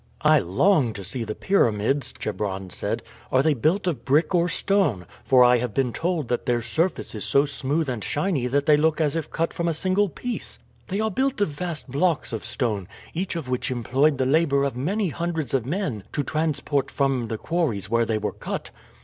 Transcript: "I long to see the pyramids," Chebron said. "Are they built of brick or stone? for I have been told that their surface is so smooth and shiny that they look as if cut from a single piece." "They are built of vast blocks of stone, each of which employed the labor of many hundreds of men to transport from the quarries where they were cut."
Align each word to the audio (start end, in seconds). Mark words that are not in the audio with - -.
"I 0.23 0.39
long 0.39 0.93
to 0.93 1.03
see 1.03 1.23
the 1.23 1.35
pyramids," 1.35 2.11
Chebron 2.11 2.71
said. 2.71 3.03
"Are 3.31 3.43
they 3.43 3.53
built 3.53 3.85
of 3.85 4.03
brick 4.03 4.33
or 4.33 4.49
stone? 4.49 5.05
for 5.23 5.43
I 5.43 5.59
have 5.59 5.75
been 5.75 5.93
told 5.93 6.27
that 6.29 6.47
their 6.47 6.63
surface 6.63 7.13
is 7.13 7.23
so 7.23 7.45
smooth 7.45 7.87
and 7.87 8.03
shiny 8.03 8.47
that 8.47 8.65
they 8.65 8.77
look 8.77 8.99
as 8.99 9.15
if 9.15 9.29
cut 9.29 9.53
from 9.53 9.67
a 9.67 9.75
single 9.75 10.09
piece." 10.09 10.57
"They 10.87 10.99
are 10.99 11.11
built 11.11 11.39
of 11.39 11.49
vast 11.49 11.87
blocks 11.87 12.33
of 12.33 12.43
stone, 12.43 12.87
each 13.13 13.35
of 13.35 13.47
which 13.47 13.69
employed 13.69 14.17
the 14.17 14.25
labor 14.25 14.63
of 14.63 14.75
many 14.75 15.09
hundreds 15.09 15.53
of 15.53 15.67
men 15.67 16.03
to 16.13 16.23
transport 16.23 16.89
from 16.89 17.27
the 17.27 17.37
quarries 17.37 17.87
where 17.87 18.07
they 18.07 18.17
were 18.17 18.33
cut." 18.33 18.71